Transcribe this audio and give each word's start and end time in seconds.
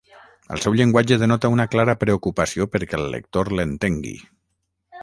El 0.53 0.61
seu 0.63 0.77
llenguatge 0.79 1.17
denota 1.23 1.51
una 1.57 1.67
clara 1.75 1.97
preocupació 2.05 2.69
perquè 2.77 3.01
el 3.03 3.07
lector 3.17 3.53
l'entengui. 3.61 4.19